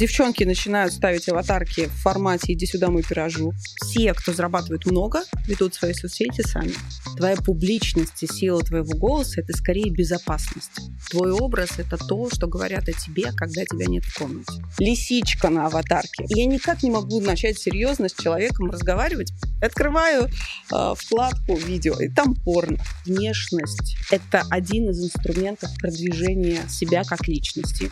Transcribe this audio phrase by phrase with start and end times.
[0.00, 3.52] Девчонки начинают ставить аватарки в формате «иди сюда, мой пирожу».
[3.84, 6.72] Все, кто зарабатывает много, ведут свои соцсети сами.
[7.18, 10.70] Твоя публичность и сила твоего голоса– это скорее безопасность.
[11.10, 14.64] Твой образ– это то, что говорят о тебе, когда тебя нет в комнате.
[14.78, 16.24] Лисичка на аватарке.
[16.28, 19.34] Я никак не могу начать серьезно с человеком разговаривать.
[19.60, 20.30] Открываю
[20.72, 22.78] э, вкладку видео, и там порно.
[23.04, 27.90] Внешность– это один из инструментов продвижения себя как личности.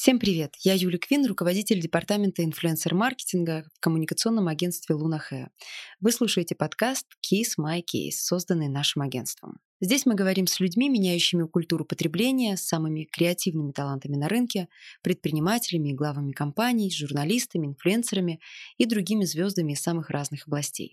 [0.00, 0.54] Всем привет!
[0.60, 5.20] Я Юля Квин, руководитель департамента инфлюенсер-маркетинга в коммуникационном агентстве Луна
[6.00, 9.60] Вы слушаете подкаст Kiss My Case, созданный нашим агентством.
[9.82, 14.68] Здесь мы говорим с людьми, меняющими культуру потребления, с самыми креативными талантами на рынке,
[15.02, 18.40] предпринимателями и главами компаний, журналистами, инфлюенсерами
[18.76, 20.92] и другими звездами из самых разных областей.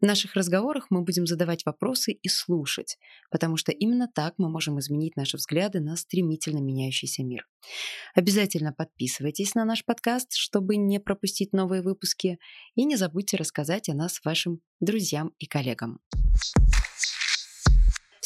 [0.00, 2.98] В наших разговорах мы будем задавать вопросы и слушать,
[3.30, 7.46] потому что именно так мы можем изменить наши взгляды на стремительно меняющийся мир.
[8.16, 12.38] Обязательно подписывайтесь на наш подкаст, чтобы не пропустить новые выпуски,
[12.74, 16.00] и не забудьте рассказать о нас вашим друзьям и коллегам.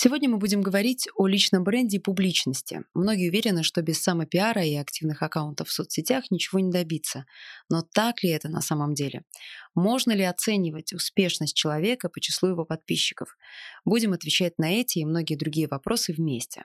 [0.01, 2.85] Сегодня мы будем говорить о личном бренде и публичности.
[2.95, 7.25] Многие уверены, что без самопиара и активных аккаунтов в соцсетях ничего не добиться.
[7.69, 9.25] Но так ли это на самом деле?
[9.75, 13.37] Можно ли оценивать успешность человека по числу его подписчиков?
[13.85, 16.63] Будем отвечать на эти и многие другие вопросы вместе.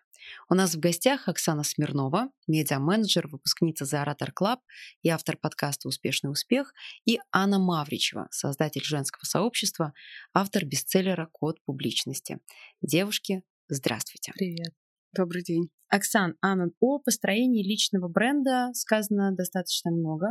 [0.50, 4.60] У нас в гостях Оксана Смирнова, медиа-менеджер, выпускница The Orator Club
[5.02, 6.74] и автор подкаста «Успешный успех»,
[7.06, 9.94] и Анна Мавричева, создатель женского сообщества,
[10.34, 12.40] автор бестселлера «Код публичности».
[12.82, 14.32] Девушки, здравствуйте.
[14.36, 14.74] Привет.
[15.16, 15.70] Добрый день.
[15.90, 20.30] Оксан, Анна, о построении личного бренда сказано достаточно много.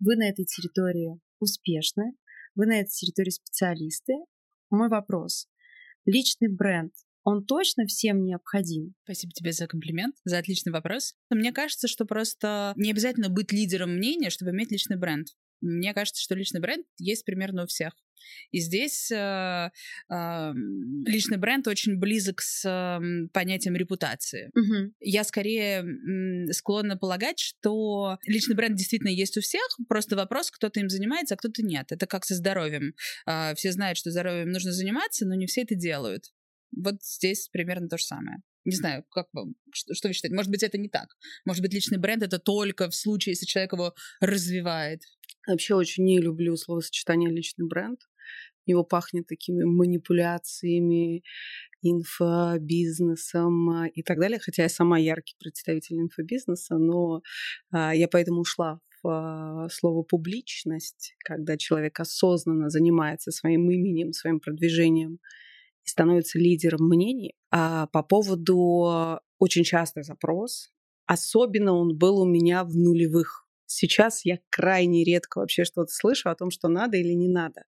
[0.00, 2.16] Вы на этой территории успешны,
[2.56, 4.14] вы на этой территории специалисты.
[4.70, 5.46] Мой вопрос.
[6.06, 6.92] Личный бренд
[7.26, 8.94] он точно всем необходим?
[9.02, 11.14] Спасибо тебе за комплимент, за отличный вопрос.
[11.28, 15.26] Мне кажется, что просто не обязательно быть лидером мнения, чтобы иметь личный бренд.
[15.60, 17.94] Мне кажется, что личный бренд есть примерно у всех.
[18.52, 19.70] И здесь э,
[20.08, 20.52] э,
[21.04, 24.50] личный бренд очень близок с э, понятием репутации.
[24.54, 24.92] Угу.
[25.00, 30.78] Я скорее э, склонна полагать, что личный бренд действительно есть у всех, просто вопрос, кто-то
[30.78, 31.90] им занимается, а кто-то нет.
[31.90, 32.94] Это как со здоровьем.
[33.26, 36.32] Э, все знают, что здоровьем нужно заниматься, но не все это делают.
[36.74, 38.38] Вот здесь примерно то же самое.
[38.64, 40.34] Не знаю, как вам, что, что вы считаете?
[40.34, 41.16] Может быть, это не так.
[41.44, 45.02] Может быть, личный бренд это только в случае, если человек его развивает.
[45.46, 48.00] Вообще очень не люблю словосочетание личный бренд.
[48.64, 51.22] Его пахнет такими манипуляциями,
[51.82, 54.40] инфобизнесом а, и так далее.
[54.40, 57.22] Хотя я сама яркий представитель инфобизнеса, но
[57.70, 64.40] а, я поэтому ушла в а, слово публичность, когда человек осознанно занимается своим именем, своим
[64.40, 65.20] продвижением
[65.86, 67.34] и становится лидером мнений.
[67.50, 70.70] А по поводу очень частый запрос,
[71.06, 73.46] особенно он был у меня в нулевых.
[73.66, 77.64] Сейчас я крайне редко вообще что-то слышу о том, что надо или не надо.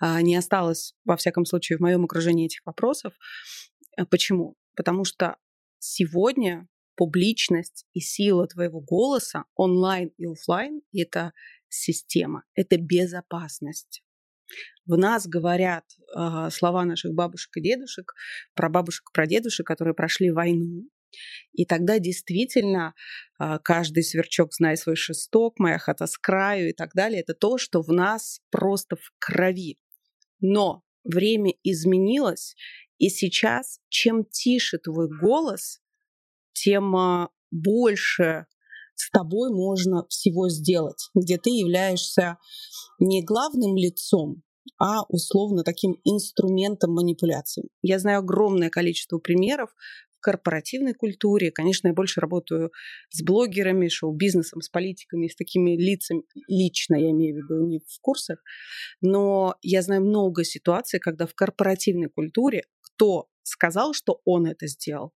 [0.00, 3.12] А, не осталось, во всяком случае, в моем окружении этих вопросов.
[3.96, 4.56] А почему?
[4.74, 5.36] Потому что
[5.78, 6.66] сегодня
[6.96, 11.32] публичность и сила твоего голоса онлайн и офлайн– это
[11.68, 14.02] система, это безопасность.
[14.86, 15.84] В нас говорят
[16.16, 18.14] э, слова наших бабушек и дедушек,
[18.54, 20.88] про бабушек и про дедушек, которые прошли войну.
[21.52, 22.94] И тогда действительно
[23.38, 27.20] э, каждый сверчок знает свой шесток, моя хата с краю и так далее.
[27.20, 29.78] Это то, что в нас просто в крови.
[30.40, 32.54] Но время изменилось,
[32.98, 35.80] и сейчас чем тише твой голос,
[36.52, 38.46] тем э, больше
[38.98, 42.36] с тобой можно всего сделать, где ты являешься
[42.98, 44.42] не главным лицом,
[44.78, 47.68] а условно таким инструментом манипуляции.
[47.80, 49.70] Я знаю огромное количество примеров
[50.16, 51.52] в корпоративной культуре.
[51.52, 52.72] Конечно, я больше работаю
[53.10, 58.00] с блогерами, шоу-бизнесом, с политиками, с такими лицами, лично я имею в виду, не в
[58.00, 58.40] курсах,
[59.00, 65.12] но я знаю много ситуаций, когда в корпоративной культуре кто сказал, что он это сделал,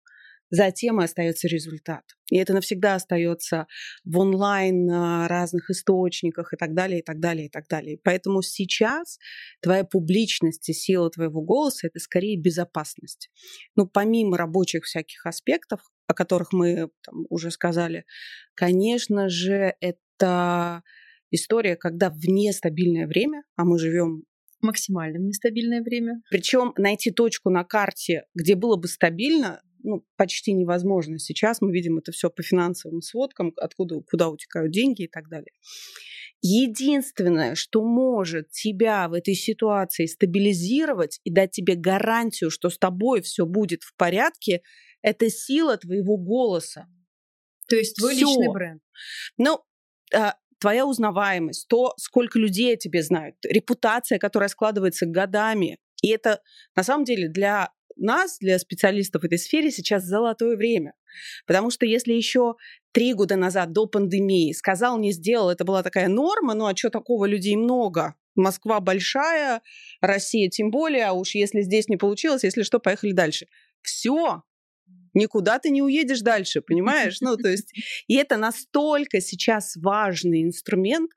[0.52, 2.04] затем и остается результат.
[2.30, 3.68] И это навсегда остается
[4.04, 7.98] в онлайн а, разных источниках и так далее, и так далее, и так далее.
[8.04, 9.18] Поэтому сейчас
[9.62, 13.30] твоя публичность и сила твоего голоса– это скорее безопасность.
[13.76, 18.06] Ну, помимо рабочих всяких аспектов, о которых мы там, уже сказали,
[18.54, 20.84] конечно же, это
[21.32, 24.26] история, когда в нестабильное время, а мы живем
[24.62, 26.22] максимально нестабильное время.
[26.30, 31.20] Причем найти точку на карте, где было бы стабильно, ну, почти невозможно.
[31.20, 35.52] Сейчас мы видим это все по финансовым сводкам, откуда, куда утекают деньги и так далее.
[36.42, 43.22] Единственное, что может тебя в этой ситуации стабилизировать и дать тебе гарантию, что с тобой
[43.22, 44.62] все будет в порядке,
[45.04, 46.88] это сила твоего голоса.
[47.70, 48.28] То есть твой Всё.
[48.28, 48.82] личный бренд.
[49.38, 49.62] Ну,
[50.14, 55.78] а, твоя узнаваемость, то, сколько людей о тебе знают, репутация, которая складывается годами.
[56.02, 56.42] И это,
[56.76, 60.94] на самом деле, для нас, для специалистов в этой сфере сейчас золотое время.
[61.46, 62.56] Потому что если еще
[62.92, 66.90] три года назад, до пандемии, сказал, не сделал, это была такая норма, ну а что
[66.90, 68.16] такого, людей много.
[68.36, 69.62] Москва большая,
[70.00, 73.48] Россия тем более, а уж если здесь не получилось, если что, поехали дальше.
[73.82, 74.44] Все,
[75.14, 77.20] никуда ты не уедешь дальше, понимаешь?
[77.22, 77.74] Ну, то есть,
[78.08, 81.12] и это настолько сейчас важный инструмент,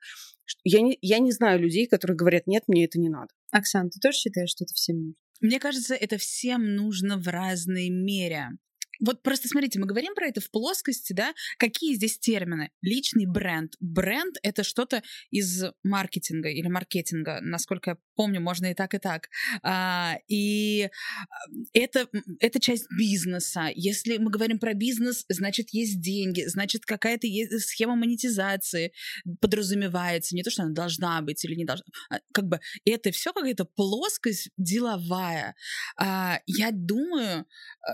[0.63, 3.29] я не, я не знаю людей, которые говорят, нет, мне это не надо.
[3.51, 5.24] Оксана, ты тоже считаешь, что это всем нужно?
[5.41, 8.51] Мне кажется, это всем нужно в разной мере.
[8.99, 11.33] Вот просто смотрите, мы говорим про это в плоскости, да?
[11.57, 12.71] Какие здесь термины?
[12.81, 13.73] Личный бренд.
[13.79, 19.29] Бренд— это что-то из маркетинга или маркетинга, насколько я помню, можно и так, и так.
[19.61, 20.89] А, и
[21.73, 22.07] это,
[22.39, 23.69] это часть бизнеса.
[23.73, 28.93] Если мы говорим про бизнес, значит, есть деньги, значит, какая-то есть схема монетизации
[29.41, 30.35] подразумевается.
[30.35, 31.85] Не то, что она должна быть или не должна.
[32.09, 35.55] А, как бы это все какая-то плоскость деловая.
[35.97, 37.45] А, я думаю,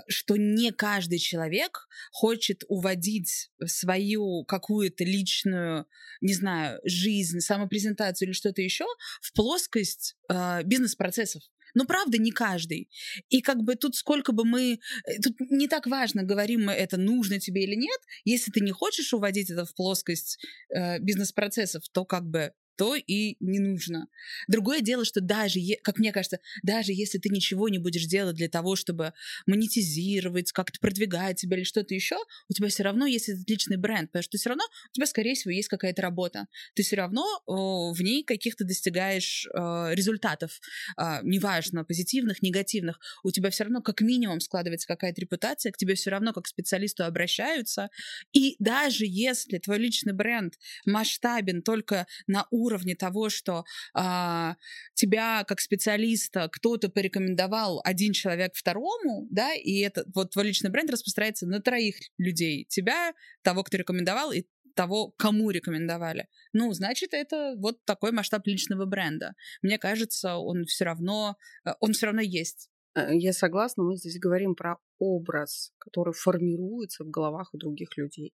[0.08, 5.86] что не каждый человек хочет уводить свою какую-то личную,
[6.20, 8.84] не знаю, жизнь, самопрезентацию или что-то еще
[9.20, 11.42] в плоскость э, бизнес-процессов.
[11.74, 12.90] Ну, правда, не каждый.
[13.30, 14.78] И как бы тут сколько бы мы...
[15.22, 17.98] Тут не так важно, говорим мы это нужно тебе или нет.
[18.24, 23.36] Если ты не хочешь уводить это в плоскость э, бизнес-процессов, то как бы то и
[23.40, 24.08] не нужно.
[24.48, 28.48] Другое дело, что даже, как мне кажется, даже если ты ничего не будешь делать для
[28.48, 29.12] того, чтобы
[29.46, 32.16] монетизировать, как-то продвигать себя или что-то еще,
[32.48, 35.34] у тебя все равно есть этот личный бренд, потому что все равно у тебя, скорее
[35.34, 36.46] всего, есть какая-то работа.
[36.74, 40.60] Ты все равно о, в ней каких-то достигаешь э, результатов,
[40.96, 43.00] э, неважно, позитивных, негативных.
[43.22, 46.48] У тебя все равно как минимум складывается какая-то репутация, к тебе все равно как к
[46.48, 47.90] специалисту обращаются.
[48.32, 53.64] И даже если твой личный бренд масштабен только на уровне уровне того, что
[53.94, 54.56] а,
[54.94, 60.90] тебя как специалиста кто-то порекомендовал один человек второму, да, и это вот твой личный бренд
[60.90, 62.66] распространяется на троих людей.
[62.68, 63.12] Тебя,
[63.42, 64.44] того, кто рекомендовал, и
[64.74, 66.28] того, кому рекомендовали.
[66.52, 69.34] Ну, значит, это вот такой масштаб личного бренда.
[69.62, 72.70] Мне кажется, он все равно, э, он все равно есть.
[72.94, 78.32] Э, я согласна, мы здесь говорим про образ, который формируется в головах у других людей.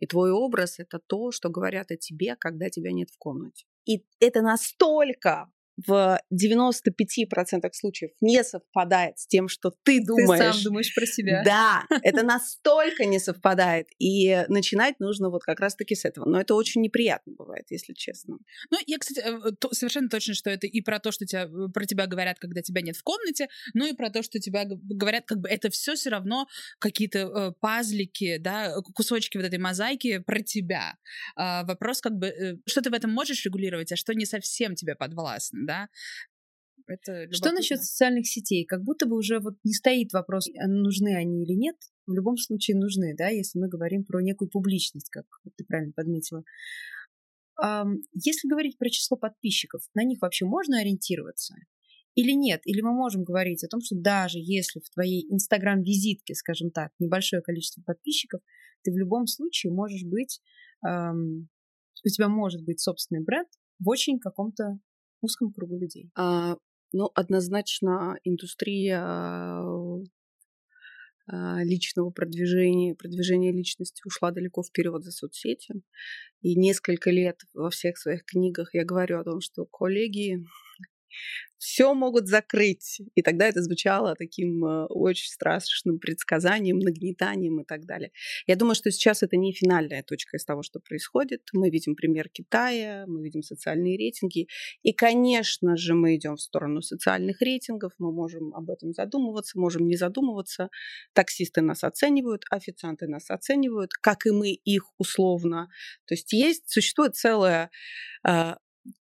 [0.00, 3.66] И твой образ— это то, что говорят о тебе, когда тебя нет в комнате.
[3.84, 5.50] И это настолько
[5.86, 10.44] в 95% случаев не совпадает с тем, что ты думаешь.
[10.44, 11.42] Ты сам думаешь про себя.
[11.44, 13.88] Да, это настолько не совпадает.
[13.98, 16.24] И начинать нужно вот как раз-таки с этого.
[16.24, 18.38] Но это очень неприятно бывает, если честно.
[18.70, 21.84] Ну, я, кстати, э, совершенно точно, что это и про то, что тебя, э, про
[21.84, 25.40] тебя говорят, когда тебя нет в комнате, ну и про то, что тебя говорят, как
[25.40, 26.46] бы это все все равно
[26.78, 30.96] какие-то э, пазлики, да, кусочки вот этой мозаики про тебя.
[31.34, 34.74] А, вопрос как бы, э, что ты в этом можешь регулировать, а что не совсем
[34.74, 35.88] тебе подвластно, да.
[36.86, 38.64] Это Что насчет социальных сетей?
[38.64, 41.76] Как будто бы уже вот не стоит вопрос, а нужны они или нет.
[42.06, 45.26] В любом случае нужны, да, если мы говорим про некую публичность, как
[45.56, 46.44] ты правильно подметила.
[48.12, 51.56] Если говорить про число подписчиков, на них вообще можно ориентироваться?
[52.14, 52.60] Или нет?
[52.64, 57.42] Или мы можем говорить о том, что даже если в твоей инстаграм-визитке, скажем так, небольшое
[57.42, 58.40] количество подписчиков,
[58.84, 60.40] ты в любом случае можешь быть,
[60.84, 63.48] у тебя может быть собственный бренд
[63.80, 64.78] в очень каком-то
[65.20, 66.10] узком кругу людей?
[66.14, 66.56] А,
[66.92, 69.00] ну, однозначно индустрия
[71.28, 75.74] а, личного продвижения, продвижения личности ушла далеко вперед за соцсети.
[76.40, 80.44] И несколько лет во всех своих книгах я говорю о том, что коллеги
[81.58, 83.00] все могут закрыть.
[83.14, 88.12] И тогда это звучало таким э, очень страшным предсказанием, нагнетанием и так далее.
[88.46, 91.42] Я думаю, что сейчас это не финальная точка из того, что происходит.
[91.52, 94.48] Мы видим пример Китая, мы видим социальные рейтинги.
[94.82, 97.92] И, конечно же, мы идем в сторону социальных рейтингов.
[97.98, 100.68] Мы можем об этом задумываться, можем не задумываться.
[101.14, 105.68] Таксисты нас оценивают, официанты нас оценивают, как и мы их условно.
[106.06, 107.70] То есть есть, существует целая
[108.28, 108.54] э,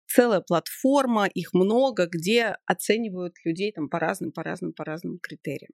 [0.07, 5.73] целая платформа, их много, где оценивают людей там по разным, по разным, по разным критериям.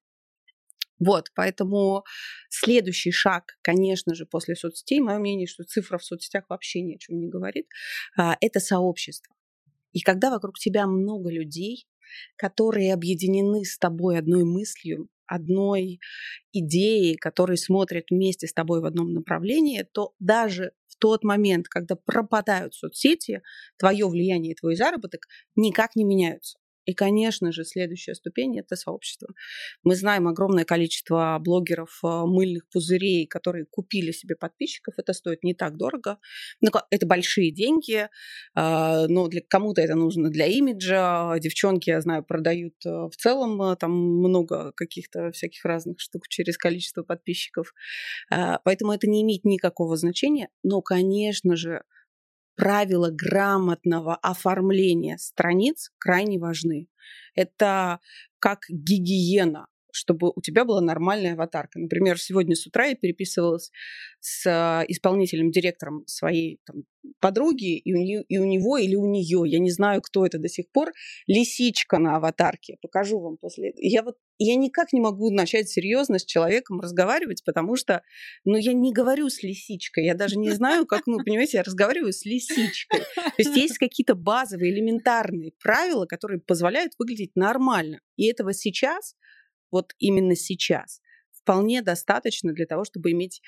[0.98, 2.04] Вот, поэтому
[2.48, 6.98] следующий шаг, конечно же, после соцсетей, мое мнение, что цифра в соцсетях вообще ни о
[6.98, 7.66] чем не говорит,
[8.16, 9.34] а, это сообщество.
[9.92, 11.86] И когда вокруг тебя много людей,
[12.36, 15.98] которые объединены с тобой одной мыслью, одной
[16.52, 22.74] идеей, которые смотрят вместе с тобой в одном направлении, то даже тот момент, когда пропадают
[22.74, 23.42] соцсети,
[23.76, 26.58] твое влияние и твой заработок никак не меняются.
[26.84, 29.28] И, конечно же, следующая ступень– это сообщество.
[29.84, 34.94] Мы знаем огромное количество блогеров э, мыльных пузырей, которые купили себе подписчиков.
[34.96, 36.18] Это стоит не так дорого.
[36.60, 38.08] Ну, это большие деньги,
[38.54, 41.38] а, но для кому-то это нужно для имиджа.
[41.38, 46.58] Девчонки, я знаю, продают э, в целом э, там много каких-то всяких разных штук через
[46.58, 47.74] количество подписчиков.
[48.30, 50.48] Поэтому это не имеет никакого значения.
[50.62, 51.82] Но, конечно же,
[52.62, 56.86] правила грамотного оформления страниц крайне важны.
[57.34, 57.98] Это
[58.38, 61.78] как гигиена чтобы у тебя была нормальная аватарка.
[61.78, 63.70] Например, сегодня с утра я переписывалась
[64.20, 66.84] с а, исполнительным директором своей там,
[67.20, 70.38] подруги, и у, нее, и у него или у нее, я не знаю, кто это
[70.38, 70.92] до сих пор,
[71.26, 72.76] лисичка на аватарке.
[72.80, 73.72] Покажу вам после.
[73.76, 78.02] Я вот я никак не могу начать серьезно с человеком разговаривать, потому что,
[78.44, 82.12] ну, я не говорю с лисичкой, я даже не знаю, как, ну, понимаете, я разговариваю
[82.12, 83.00] с лисичкой.
[83.14, 88.00] То есть есть какие-то базовые, элементарные правила, которые позволяют выглядеть нормально.
[88.16, 89.14] И этого сейчас
[89.72, 91.00] вот именно сейчас
[91.32, 93.42] вполне достаточно для того, чтобы иметь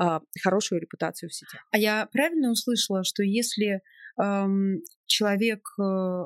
[0.00, 1.66] э, хорошую репутацию в сетях.
[1.72, 3.82] А я правильно услышала, что если
[4.20, 6.24] эм, человек э,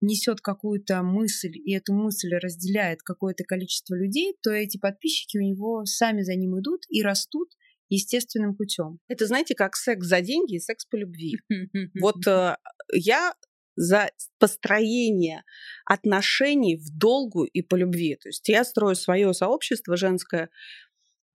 [0.00, 5.84] несет какую-то мысль, и эту мысль разделяет какое-то количество людей, то эти подписчики у него
[5.84, 7.50] сами за ним идут и растут
[7.88, 8.98] естественным путем.
[9.08, 11.34] Это, знаете, как секс за деньги и секс по любви.
[12.00, 12.56] Вот э,
[12.92, 13.34] я
[13.76, 15.44] за построение
[15.84, 18.16] отношений в долгу и по любви.
[18.16, 20.50] То есть я строю свое сообщество женское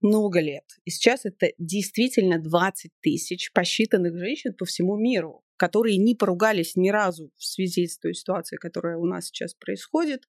[0.00, 0.64] много лет.
[0.84, 6.88] И сейчас это действительно 20 тысяч посчитанных женщин по всему миру, которые не поругались ни
[6.88, 10.24] разу в связи с той ситуацией, которая у нас сейчас происходит.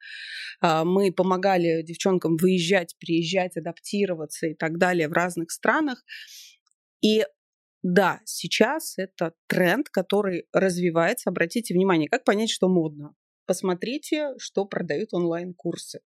[0.59, 6.03] А, мы помогали девчонкам выезжать, приезжать, адаптироваться и так далее в разных странах.
[7.01, 7.23] И
[7.83, 11.29] да, сейчас это тренд, который развивается.
[11.29, 13.15] Обратите внимание, как понять, что модно.
[13.47, 16.01] Посмотрите, что продают онлайн-курсы.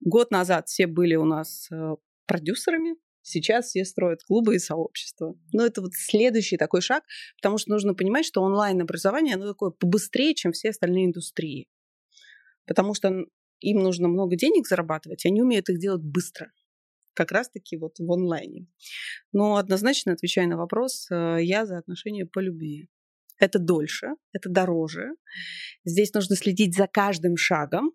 [0.00, 5.34] Год назад все были у нас э, продюсерами, сейчас все строят клубы и сообщества.
[5.52, 7.02] Но это вот следующий такой шаг,
[7.40, 11.66] потому что нужно понимать, что онлайн-образование, оно такое побыстрее, чем все остальные индустрии.
[12.66, 13.24] Потому что
[13.60, 16.52] им нужно много денег зарабатывать, и они умеют их делать быстро
[17.14, 18.66] как раз-таки вот в онлайне.
[19.32, 22.88] Но однозначно, отвечая на вопрос, э, я за отношения по любви.
[23.38, 25.10] Это дольше, это дороже.
[25.84, 27.92] Здесь нужно следить за каждым шагом,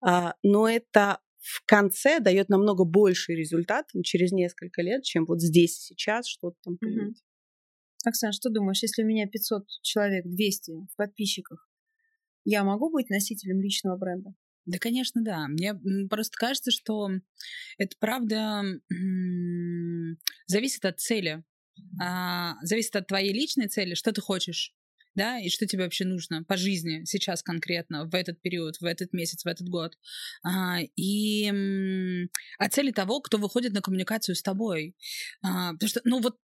[0.00, 5.78] а, но это в конце дает намного больший результат через несколько лет, чем вот здесь
[5.78, 7.18] сейчас что-то там поменять.
[7.18, 8.08] Mm-hmm.
[8.08, 11.68] Оксана, что думаешь, если у меня 500 человек, 200 в подписчиках,
[12.44, 14.34] я могу быть носителем личного бренда?
[14.66, 15.46] Да, конечно, да.
[15.48, 15.74] Мне
[16.08, 17.10] просто кажется, что
[17.78, 18.62] это правда
[20.46, 21.44] зависит от цели.
[22.00, 24.72] А, зависит от твоей личной цели, что ты хочешь
[25.14, 29.12] да, и что тебе вообще нужно по жизни сейчас конкретно, в этот период, в этот
[29.12, 29.96] месяц, в этот год.
[30.44, 31.50] А, и
[32.58, 34.96] о цели того, кто выходит на коммуникацию с тобой.
[35.42, 36.36] А, потому что, ну вот,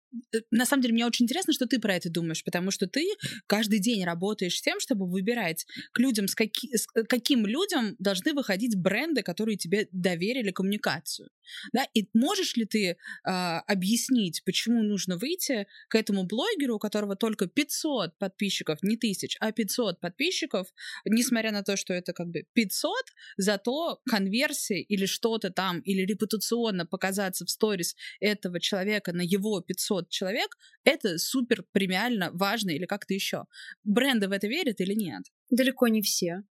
[0.51, 3.06] на самом деле, мне очень интересно, что ты про это думаешь, потому что ты
[3.48, 7.96] каждый день работаешь с тем, чтобы выбирать к людям, с, каки, с э, каким людям
[8.00, 11.30] должны выходить бренды, которые тебе доверили коммуникацию.
[11.74, 11.86] Да?
[11.94, 17.48] И можешь ли ты а, объяснить, почему нужно выйти к этому блогеру, у которого только
[17.48, 20.68] 500 подписчиков, не тысяч, а 500 подписчиков,
[21.06, 22.94] несмотря на то, что это как бы 500,
[23.38, 29.99] зато конверсия или что-то там, или репутационно показаться в сторис этого человека на его 500
[30.08, 33.44] человек, это супер премиально важно или как-то еще.
[33.84, 35.24] Бренды в это верят или нет?
[35.50, 36.44] Далеко не все.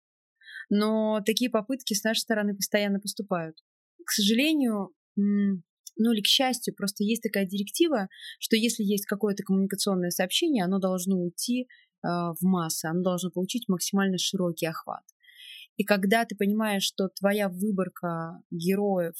[0.68, 3.56] Но такие попытки с нашей стороны постоянно поступают
[4.08, 8.08] к сожалению, ну или к счастью, просто есть такая директива,
[8.40, 11.66] что если есть какое-то коммуникационное сообщение, оно должно уйти э,
[12.02, 15.04] в массы, оно должно получить максимально широкий охват.
[15.76, 19.14] И когда ты понимаешь, что твоя выборка героев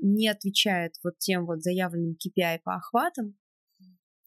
[0.00, 3.36] не отвечает вот тем вот заявленным KPI по охватам,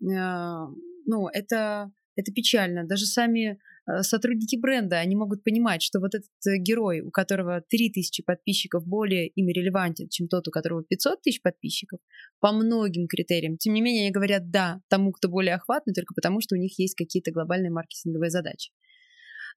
[0.01, 0.67] э,
[1.07, 2.85] ну, это, это печально.
[2.85, 3.59] Даже сами
[4.01, 9.27] сотрудники бренда, они могут понимать, что вот этот э, герой, у которого 3000 подписчиков, более
[9.27, 11.99] им релевантен, чем тот, у которого 500 тысяч подписчиков,
[12.39, 13.57] по многим критериям.
[13.57, 16.79] Тем не менее, они говорят «да» тому, кто более охватный, только потому, что у них
[16.79, 18.71] есть какие-то глобальные маркетинговые задачи.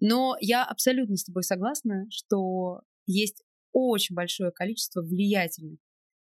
[0.01, 3.43] Но я абсолютно с тобой согласна, что есть
[3.73, 5.79] очень большое количество влиятельных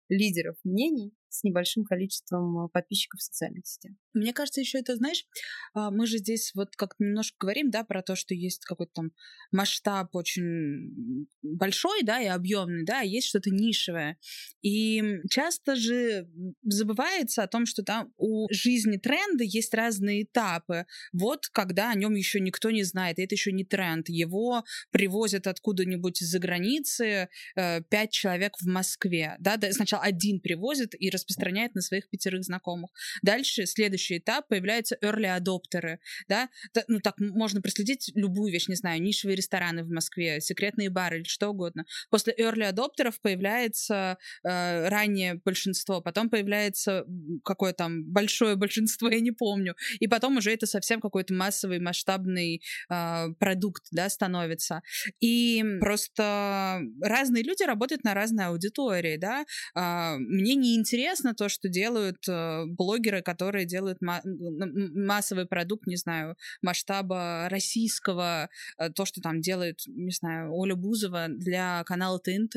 [0.09, 3.93] лидеров мнений, с небольшим количеством подписчиков в социальных сетях.
[4.13, 5.25] Мне кажется, еще это, знаешь,
[5.73, 9.11] а, мы же здесь вот как немножко говорим, да, про то, что есть какой-то там
[9.51, 14.17] масштаб очень большой, да, и объемный, да, а есть что-то нишевое.
[14.61, 16.29] И часто же
[16.63, 20.85] забывается о том, что там у жизни тренда есть разные этапы.
[21.13, 24.09] Вот когда о нем еще никто не знает, и это еще не тренд.
[24.09, 31.09] Его привозят откуда-нибудь из-за границы э, пять человек в Москве, да, сначала один привозит и
[31.21, 32.91] распространяет на своих пятерых знакомых.
[33.21, 36.49] Дальше следующий этап появляются early адоптеры, да,
[36.87, 41.23] ну так можно проследить любую вещь, не знаю, нишевые рестораны в Москве, секретные бары или
[41.23, 41.85] что угодно.
[42.09, 47.05] После early адоптеров появляется э, раннее большинство, потом появляется
[47.43, 52.61] какое там большое большинство, я не помню, и потом уже это совсем какой-то массовый масштабный
[52.89, 54.81] э, продукт, да, становится.
[55.19, 59.45] И просто разные люди работают на разной аудитории, да.
[59.75, 65.95] Э, мне не интересно то, что делают э, блогеры, которые делают делают массовый продукт, не
[65.95, 72.55] знаю, масштаба российского, э, то, что там делает, не знаю, Оля Бузова для канала ТНТ,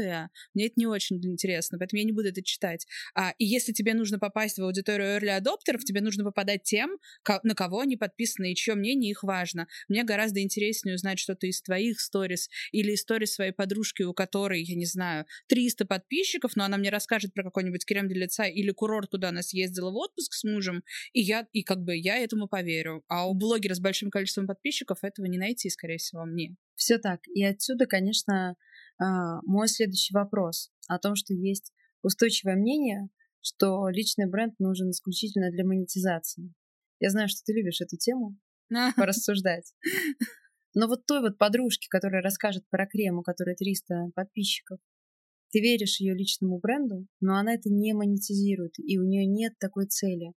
[0.54, 2.86] мне это не очень интересно, поэтому я не буду это читать.
[3.14, 6.98] А, и если тебе нужно попасть в аудиторию early адоптеров, тебе нужно попадать тем,
[7.42, 9.66] на кого они подписаны и чье мнение их важно.
[9.88, 14.76] Мне гораздо интереснее узнать что-то из твоих сторис или истории своей подружки, у которой, я
[14.76, 19.10] не знаю, 300 подписчиков, но она мне расскажет про какой-нибудь крем для лица или курорт,
[19.10, 20.82] куда она съездила в отпуск с мужем,
[21.12, 23.02] и я, и как бы я этому поверю.
[23.08, 26.56] А у блогера с большим количеством подписчиков этого не найти, скорее всего, мне.
[26.74, 27.20] Все так.
[27.34, 28.56] И отсюда, конечно,
[28.98, 31.72] а, мой следующий вопрос о том, что есть
[32.02, 33.08] устойчивое мнение,
[33.40, 36.52] что личный бренд нужен исключительно для монетизации.
[37.00, 38.38] Я знаю, что ты любишь эту тему
[38.96, 39.74] порассуждать.
[40.74, 44.80] Но вот той вот подружке, которая расскажет про крем, у которой 300 подписчиков,
[45.54, 49.86] ты веришь ее личному бренду, но она это не монетизирует, и у нее нет такой
[49.86, 50.32] цели.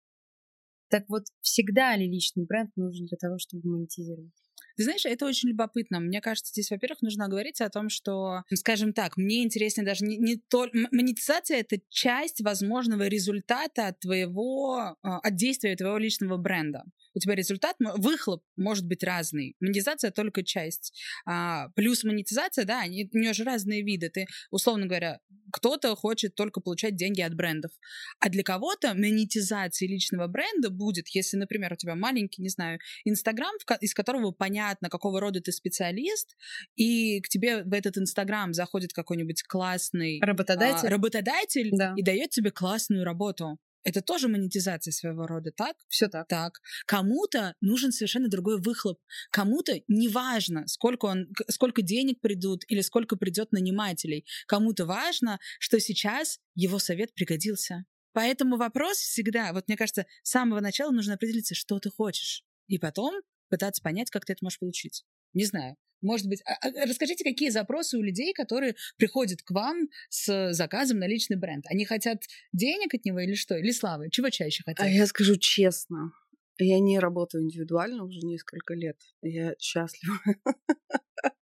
[0.89, 4.33] Так вот, всегда ли личный бренд нужен для того, чтобы монетизировать?
[4.75, 5.99] Ты знаешь, это очень любопытно.
[5.99, 10.17] Мне кажется, здесь, во-первых, нужно говорить о том, что, скажем так, мне интереснее даже не,
[10.17, 10.67] не то...
[10.91, 16.83] Монетизация— это часть возможного результата твоего, а, от действия твоего личного бренда
[17.15, 19.55] у тебя результат, выхлоп может быть разный.
[19.59, 20.93] Монетизация только часть.
[21.25, 24.09] А, плюс монетизация, да, они, у нее же разные виды.
[24.09, 25.19] Ты, условно говоря,
[25.51, 27.71] кто-то хочет только получать деньги от брендов.
[28.19, 33.53] А для кого-то монетизация личного бренда будет, если, например, у тебя маленький, не знаю, Инстаграм,
[33.79, 36.35] из которого понятно, какого рода ты специалист,
[36.75, 41.93] и к тебе в этот Инстаграм заходит какой-нибудь классный работодатель, а, работодатель да.
[41.95, 43.57] и дает тебе классную работу.
[43.85, 45.77] Это тоже монетизация своего рода, так?
[45.89, 46.27] Все так.
[46.27, 46.59] Так.
[46.87, 48.99] Кому-то нужен совершенно другой выхлоп.
[49.29, 54.25] Кому-то неважно, сколько, он, сколько денег придут или сколько придет нанимателей.
[54.47, 57.85] Кому-то важно, что сейчас его совет пригодился.
[58.11, 62.43] Поэтому вопрос всегда, вот мне кажется, с самого начала нужно определиться, что ты хочешь.
[62.67, 65.03] И потом пытаться понять, как ты это можешь получить.
[65.33, 65.75] Не знаю.
[66.01, 70.99] Может быть, а, а, расскажите, какие запросы у людей, которые приходят к вам с заказом
[70.99, 71.65] на личный бренд?
[71.67, 72.21] Они хотят
[72.53, 73.57] денег от него или что?
[73.57, 74.09] Или славы?
[74.11, 74.85] Чего чаще а хотят?
[74.85, 76.11] А я скажу честно,
[76.57, 78.97] я не работаю индивидуально уже несколько лет.
[79.21, 80.17] Я счастлива.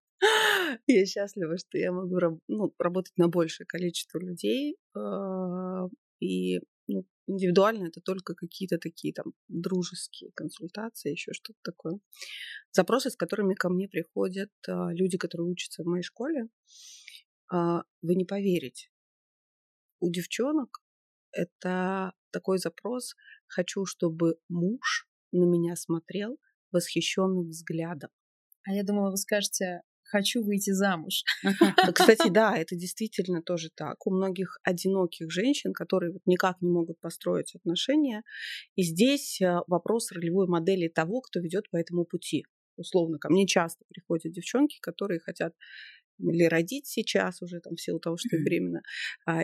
[0.88, 4.78] Я счастлива, что я могу ну, работать на большее количество людей.
[6.22, 12.00] И ну, индивидуально это только какие-то такие там дружеские консультации, еще что-то такое.
[12.72, 16.50] Запросы, с которыми ко мне приходят а, люди, которые учатся в моей школе,
[17.52, 18.90] а, вы не поверите.
[20.00, 20.84] У девчонок
[21.32, 23.16] это такой запрос
[23.48, 26.38] «хочу, чтобы муж на меня смотрел
[26.72, 28.10] восхищенным взглядом».
[28.66, 29.82] А я думала, вы скажете
[30.14, 31.24] хочу выйти замуж.
[31.94, 34.06] Кстати, да, это действительно тоже так.
[34.06, 38.24] У многих одиноких женщин, которые вот никак не могут построить отношения.
[38.76, 42.46] И здесь э, вопрос ролевой модели того, кто ведет по этому пути.
[42.78, 45.54] Условно, ко мне часто приходят девчонки, которые хотят
[46.20, 48.82] или родить сейчас уже там в силу того, что я беременна,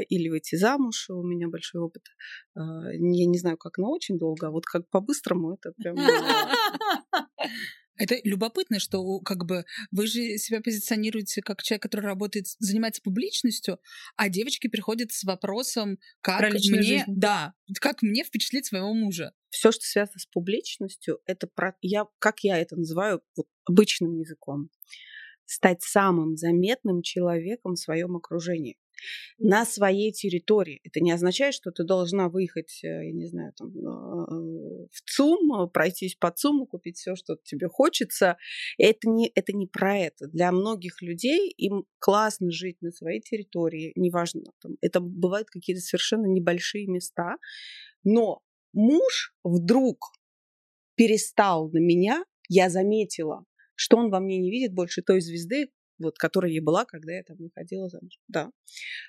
[0.08, 1.10] или выйти замуж.
[1.10, 2.04] У меня большой опыт.
[2.56, 5.96] А, я не знаю, как на очень долго, а вот как по-быстрому это прям...
[8.00, 13.78] Это любопытно, что как бы вы же себя позиционируете как человек, который работает, занимается публичностью,
[14.16, 17.04] а девочки приходят с вопросом, как мне, жизнь.
[17.08, 19.34] да, как мне впечатлить своего мужа.
[19.50, 24.70] Все, что связано с публичностью, это про, я, как я это называю, вот, обычным языком,
[25.46, 28.78] стать самым заметным человеком в своем окружении.
[29.38, 30.82] На своей территории.
[30.84, 35.64] Это не означает, что ты должна выехать, э, я не знаю, там, э, в ЦУМ,
[35.64, 38.38] э, пройтись по ЦУМу, купить все, что тебе хочется.
[38.78, 40.28] Это не, это не про это.
[40.28, 46.26] Для многих людей им классно жить на своей территории, неважно, там, это бывают какие-то совершенно
[46.26, 47.38] небольшие места,
[48.04, 48.42] но
[48.74, 50.14] муж вдруг
[50.96, 56.18] перестал на меня, я заметила, что он во мне не видит больше той звезды, вот,
[56.18, 58.20] которая ей была, когда я там выходила замуж.
[58.28, 58.52] Да.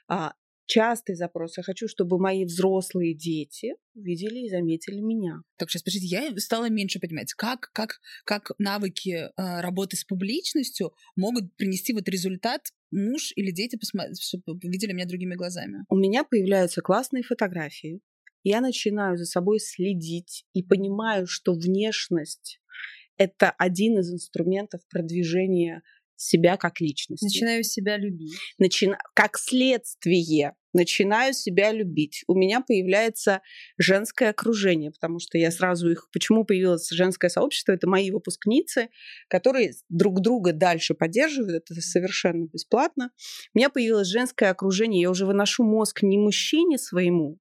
[0.09, 0.35] А,
[0.71, 1.57] частый запрос.
[1.57, 5.43] Я хочу, чтобы мои взрослые дети видели и заметили меня.
[5.59, 10.93] Так, сейчас, подождите, я стала меньше понимать, как, как, как навыки э, работы с публичностью
[11.17, 13.79] могут принести вот результат муж или дети,
[14.21, 15.85] чтобы видели меня другими глазами.
[15.89, 18.01] У меня появляются классные фотографии.
[18.45, 22.61] Я начинаю за собой следить и понимаю, что внешность—
[23.17, 25.83] это один из инструментов продвижения
[26.21, 27.25] себя как личности.
[27.25, 28.35] Начинаю себя любить.
[28.59, 28.99] Начина...
[29.15, 32.23] Как следствие начинаю себя любить.
[32.27, 33.43] У меня появляется
[33.79, 36.09] женское окружение, потому что я сразу их...
[36.13, 37.73] Почему появилось женское сообщество?
[37.73, 38.89] Это мои выпускницы,
[39.29, 41.71] которые друг друга дальше поддерживают.
[41.71, 43.11] Это совершенно бесплатно.
[43.55, 45.03] У меня появилось женское окружение.
[45.03, 47.39] Я уже выношу мозг не мужчине своему,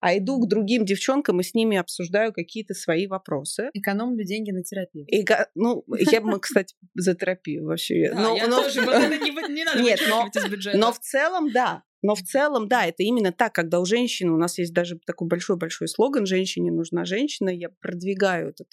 [0.00, 3.70] а иду к другим девчонкам и с ними обсуждаю какие-то свои вопросы.
[3.74, 5.06] Экономлю деньги на терапию.
[5.06, 8.10] И, ну, я бы, кстати, за терапию вообще.
[8.12, 8.62] Да, но, я но...
[8.62, 10.28] тоже, вот это не, не надо Нет, но.
[10.74, 14.36] Но в целом, да, но в целом, да, это именно так, когда у женщины, у
[14.36, 18.68] нас есть даже такой большой-большой слоган «Женщине нужна женщина», я продвигаю этот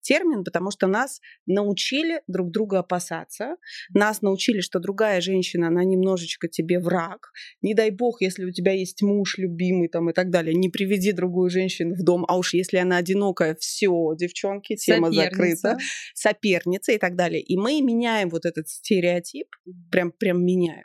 [0.00, 3.56] термин, потому что нас научили друг друга опасаться,
[3.94, 8.72] нас научили, что другая женщина, она немножечко тебе враг, не дай бог, если у тебя
[8.72, 12.54] есть муж любимый там и так далее, не приведи другую женщину в дом, а уж
[12.54, 15.30] если она одинокая, все, девчонки, тема соперница.
[15.30, 15.78] закрыта,
[16.14, 17.42] соперница и так далее.
[17.42, 19.48] И мы меняем вот этот стереотип,
[19.90, 20.84] прям, прям меняем.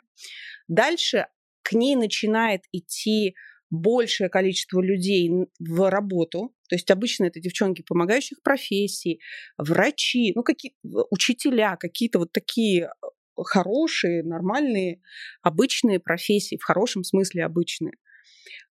[0.68, 1.26] Дальше
[1.66, 3.34] к ней начинает идти
[3.70, 6.54] большее количество людей в работу.
[6.68, 9.20] То есть обычно это девчонки помогающих профессий,
[9.58, 10.74] врачи, ну какие
[11.10, 15.00] учителя, какие-то вот такие э, хорошие, нормальные,
[15.42, 17.94] обычные профессии, в хорошем смысле обычные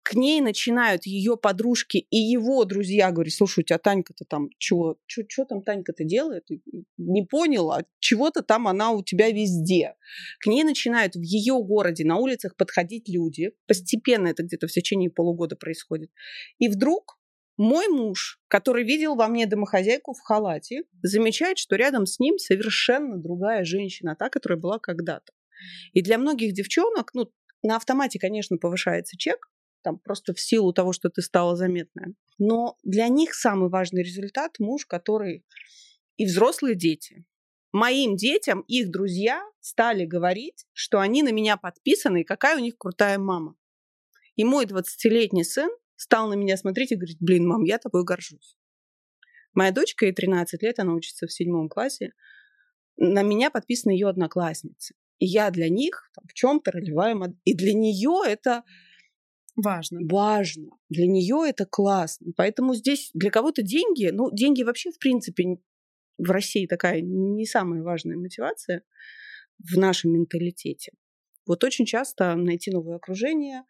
[0.04, 4.98] к ней начинают ее подружки и его друзья говорить, слушай, у тебя Танька-то там чего,
[5.06, 6.46] что там Танька-то делает?
[6.98, 9.94] Не поняла, чего-то там она у тебя везде.
[10.40, 13.52] К ней начинают в ее городе на улицах подходить люди.
[13.66, 16.10] Постепенно это где-то в течение полугода происходит.
[16.58, 17.18] И вдруг
[17.56, 23.16] мой муж, который видел во мне домохозяйку в халате, замечает, что рядом с ним совершенно
[23.16, 25.32] другая женщина, та, которая была когда-то.
[25.94, 29.48] И для многих девчонок, ну, на автомате, конечно, повышается чек,
[29.84, 32.14] там просто в силу того, что ты стала заметная.
[32.38, 35.44] Но для них самый важный результат– муж, который
[36.16, 37.24] и взрослые дети.
[37.72, 42.76] Моим детям их друзья стали говорить, что они на меня подписаны и какая у них
[42.78, 43.56] крутая мама.
[44.36, 48.56] И мой 20-летний сын стал на меня смотреть и говорить, блин, мам, я тобой горжусь.
[49.54, 52.12] Моя дочка, ей 13 лет, она учится в седьмом классе,
[52.96, 54.94] на меня подписаны ее одноклассницы.
[55.18, 58.64] И я для них там, в чем-то ролевая И для нее это
[59.56, 60.00] Важно.
[60.10, 60.70] Важно.
[60.88, 62.32] Для нее это классно.
[62.36, 65.58] Поэтому здесь для кого-то деньги, ну, деньги вообще, в принципе,
[66.18, 68.82] в России такая не самая важная мотивация
[69.58, 70.92] в нашем менталитете.
[71.46, 73.62] Вот очень часто найти новое окружение,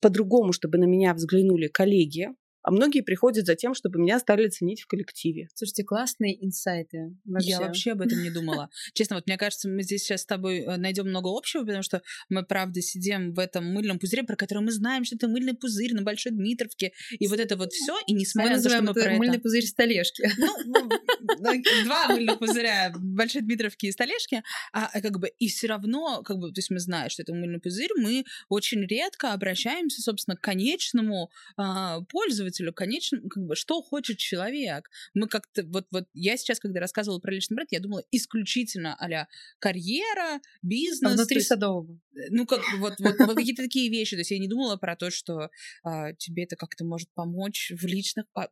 [0.00, 2.28] по-другому, чтобы на меня взглянули коллеги,
[2.64, 5.48] а многие приходят за тем, чтобы меня стали ценить в коллективе.
[5.54, 7.14] Слушайте, классные инсайты.
[7.24, 7.50] Вообще.
[7.50, 8.70] Я вообще об этом не думала.
[8.94, 12.02] Честно, вот мне кажется, мы здесь сейчас с тобой э, найдем много общего, потому что
[12.30, 15.94] мы, правда, сидим в этом мыльном пузыре, про который мы знаем, что это мыльный пузырь
[15.94, 19.10] на Большой Дмитровке, и вот это вот все, и несмотря на то, что мы про
[19.14, 20.28] мыльный пузырь столешки.
[20.36, 20.90] Ну, ну,
[21.38, 26.22] ну, два мыльных пузыря, Большой Дмитровки и столешки, а, а как бы и все равно,
[26.22, 30.36] как бы, то есть мы знаем, что это мыльный пузырь, мы очень редко обращаемся, собственно,
[30.36, 34.90] к конечному а, пользователю, пользователю, конечно, как бы, что хочет человек.
[35.14, 39.26] Мы как-то, вот, вот я сейчас, когда рассказывала про личный бренд, я думала исключительно а
[39.58, 41.12] карьера, бизнес.
[41.12, 41.98] А внутри есть, Садового.
[42.14, 44.16] Э, ну, как вот, вот, вот какие-то такие вещи.
[44.16, 45.50] То есть я не думала про то, что
[45.82, 48.26] а, тебе это как-то может помочь в личных...
[48.34, 48.48] А,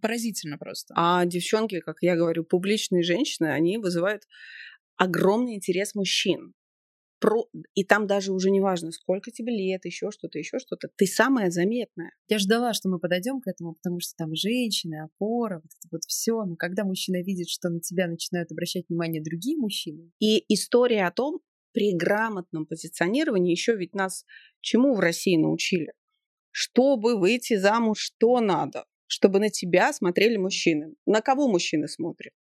[0.00, 0.94] поразительно просто.
[0.96, 4.24] А девчонки, как я говорю, публичные женщины, они вызывают
[4.96, 6.54] огромный интерес мужчин
[7.20, 7.48] про...
[7.74, 10.88] и там даже уже не важно, сколько тебе лет, еще что-то, еще что-то.
[10.96, 12.12] Ты самая заметная.
[12.28, 16.02] Я ждала, что мы подойдем к этому, потому что там женщины, опора, вот это вот
[16.06, 16.44] все.
[16.44, 20.10] Но когда мужчина видит, что на тебя начинают обращать внимание другие мужчины.
[20.18, 21.40] И история о том,
[21.72, 24.24] при грамотном позиционировании еще ведь нас
[24.60, 25.92] чему в России научили?
[26.50, 28.84] Чтобы выйти замуж, что надо?
[29.08, 30.94] чтобы на тебя смотрели мужчины.
[31.06, 32.34] На кого мужчины смотрят?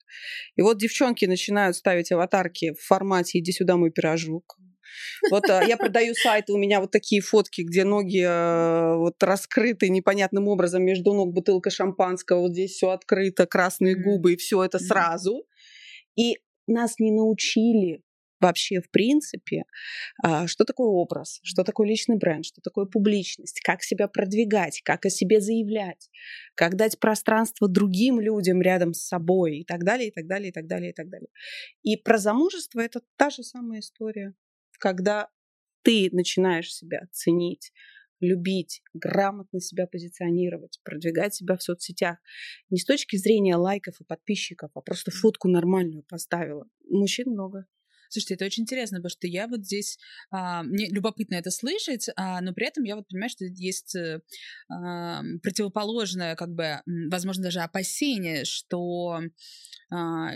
[0.58, 4.58] И вот девчонки начинают ставить аватарки в формате «иди сюда, мой пирожок»,
[5.30, 9.89] Вот э, я продаю сайты, у меня вот такие фотки, где ноги э, вот раскрыты
[9.89, 14.80] непонятным образом, между ног бутылка шампанского, вот здесь все открыто, красные губы, и все это
[14.80, 15.45] сразу.
[16.15, 18.02] И нас не научили
[18.39, 19.63] вообще, в принципе,
[20.23, 25.06] а, что такое образ, что такое личный бренд, что такое публичность, как себя продвигать, как
[25.06, 26.10] о себе заявлять,
[26.56, 30.52] как дать пространство другим людям рядом с собой и так далее, и так далее, и
[30.52, 31.30] так далее, и так далее.
[31.84, 34.34] И про замужество это та же самая история,
[34.78, 35.30] когда
[35.84, 37.72] ты начинаешь себя ценить,
[38.20, 42.18] любить, грамотно себя позиционировать, продвигать себя в соцсетях.
[42.70, 46.68] Не с точки зрения лайков и подписчиков, а просто фотку нормальную поставила.
[46.90, 47.66] Мужчин много.
[48.10, 49.98] Слушайте, это очень интересно, потому что я вот здесь,
[50.32, 53.96] а, мне любопытно это слышать, а, но при этом я вот понимаю, что есть
[54.70, 59.22] а, противоположное, как бы, возможно, даже опасение, что
[59.89, 60.32] а,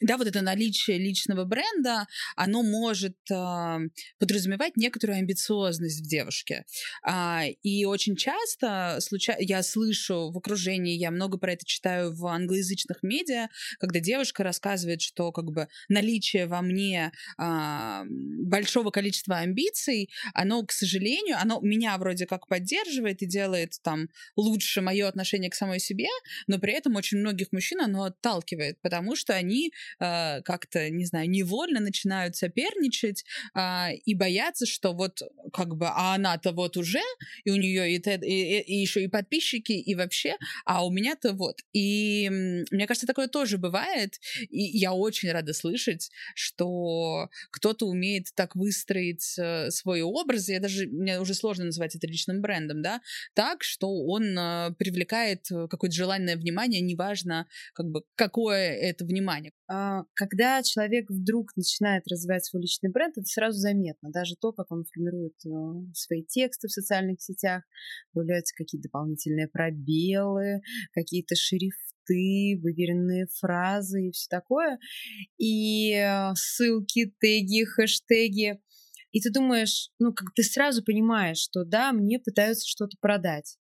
[0.00, 2.06] да, вот это наличие личного бренда,
[2.36, 3.78] оно может а,
[4.18, 6.64] подразумевать некоторую амбициозность в девушке.
[7.02, 9.36] А, и очень часто случа...
[9.38, 15.00] я слышу в окружении, я много про это читаю в англоязычных медиа, когда девушка рассказывает,
[15.00, 22.26] что как бы наличие во мне большого количества амбиций, оно, к сожалению, оно меня вроде
[22.26, 26.08] как поддерживает и делает там лучше мое отношение к самой себе,
[26.46, 31.28] но при этом очень многих мужчин оно отталкивает, потому что они э, как-то, не знаю,
[31.28, 35.22] невольно начинают соперничать э, и боятся, что вот
[35.52, 37.02] как бы, а она-то вот уже,
[37.44, 41.60] и у нее и, и, и еще и подписчики, и вообще, а у меня-то вот.
[41.72, 42.28] И
[42.70, 44.20] мне кажется, такое тоже бывает,
[44.50, 50.86] и я очень рада слышать, что кто-то умеет так выстроить э, свой образ, я даже,
[50.86, 53.00] мне уже сложно называть это личным брендом, да,
[53.34, 59.52] так, что он э, привлекает э, какое-то желанное внимание, неважно, как бы, какое это внимание.
[59.68, 64.10] А, когда человек вдруг начинает развивать свой личный бренд, это сразу заметно.
[64.10, 65.34] Даже то, как он формирует
[65.94, 67.62] свои тексты в социальных сетях,
[68.12, 70.60] появляются какие-то дополнительные пробелы,
[70.92, 74.78] какие-то шрифты, выверенные фразы и все такое.
[75.38, 78.60] И э, ссылки, теги, хэштеги.
[79.12, 83.58] И ты думаешь, ну, как ты сразу понимаешь, что да, мне пытаются что-то продать.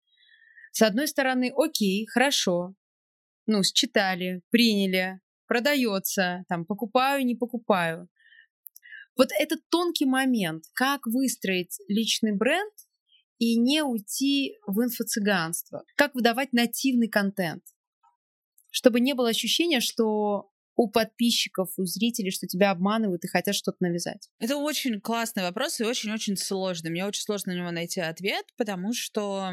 [0.72, 2.74] С одной стороны, окей, хорошо,
[3.46, 8.08] ну, считали, приняли, продается, там, покупаю, не покупаю.
[9.16, 12.72] Вот этот тонкий момент, как выстроить личный бренд
[13.38, 17.64] и не уйти в инфо-цыганство, как выдавать нативный контент,
[18.70, 23.78] чтобы не было ощущения, что у подписчиков, у зрителей, что тебя обманывают и хотят что-то
[23.80, 24.30] навязать?
[24.38, 26.92] Это очень классный вопрос и очень-очень сложный.
[26.92, 29.50] Мне очень сложно на него найти ответ, потому что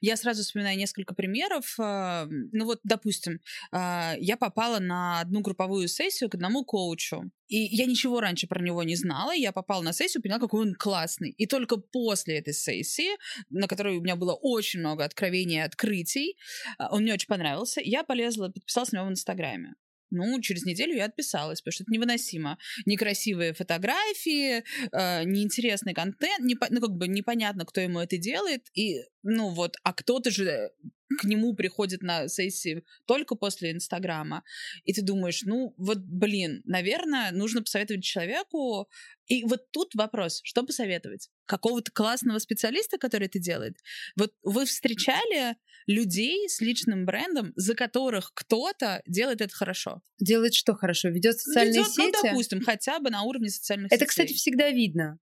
[0.00, 1.74] я сразу вспоминаю несколько примеров.
[1.80, 3.40] А, ну вот, допустим,
[3.72, 7.32] а, я попала на одну групповую сессию к одному коучу.
[7.48, 9.32] И я ничего раньше про него не знала.
[9.32, 11.30] Я попала на сессию, поняла, какой он классный.
[11.30, 13.10] И только после этой сессии,
[13.50, 16.36] на которой у меня было очень много откровений и открытий,
[16.78, 19.74] а, он мне очень понравился, я полезла, подписалась на него в Инстаграме.
[20.12, 22.58] Ну, через неделю я отписалась, потому что это невыносимо.
[22.84, 28.66] Некрасивые фотографии, э, неинтересный контент, не, ну, как бы непонятно, кто ему это делает.
[28.74, 30.70] И, ну вот, а кто-то же
[31.18, 34.44] к нему приходит на сессии только после Инстаграма,
[34.84, 38.88] и ты думаешь, ну вот, блин, наверное, нужно посоветовать человеку.
[39.26, 41.30] И вот тут вопрос, что посоветовать?
[41.46, 43.76] Какого-то классного специалиста, который это делает?
[44.16, 50.02] Вот вы встречали людей с личным брендом, за которых кто-то делает это хорошо?
[50.18, 51.08] Делает что хорошо?
[51.08, 52.16] Ведет социальные Ведет, сети?
[52.22, 54.04] Ну, допустим, хотя бы на уровне социальных это, сетей.
[54.04, 55.18] Это, кстати, всегда видно.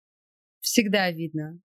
[0.61, 1.61] Всегда видно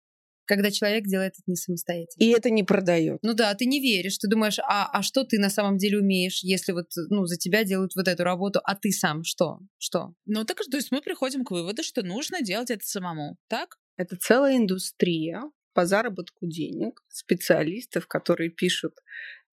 [0.44, 2.24] когда человек делает это не самостоятельно.
[2.24, 3.18] И это не продает.
[3.22, 6.40] Ну да, ты не веришь, ты думаешь, а, а что ты на самом деле умеешь,
[6.42, 9.60] если вот ну, за тебя делают вот эту работу, а ты сам что?
[9.78, 10.14] Что?
[10.26, 13.78] Ну так, то есть мы приходим к выводу, что нужно делать это самому, так?
[13.96, 15.42] Это целая индустрия
[15.74, 18.94] по заработку денег, специалистов, которые пишут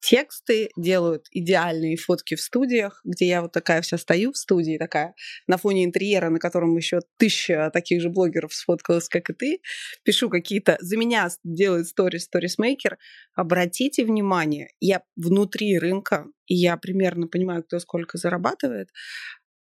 [0.02, 5.14] тексты, делают идеальные фотки в студиях, где я вот такая вся стою в студии, такая
[5.48, 9.62] на фоне интерьера, на котором еще тысяча таких же блогеров сфоткалась, как и ты,
[10.04, 10.78] пишу какие-то...
[10.82, 12.98] За меня делает сторис, сторисмейкер.
[13.36, 18.90] Обратите внимание, я внутри рынка, и я примерно понимаю, кто сколько зарабатывает.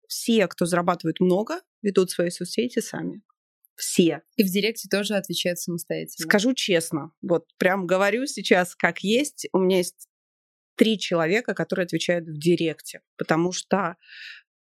[0.08, 3.22] Все, кто зарабатывает много, ведут свои соцсети сами.
[3.76, 4.22] Все.
[4.36, 6.24] И в директе тоже отвечают самостоятельно.
[6.24, 9.48] Скажу честно, вот прям говорю сейчас как есть.
[9.52, 10.08] У меня есть
[10.76, 13.96] три человека, которые отвечают в директе, потому что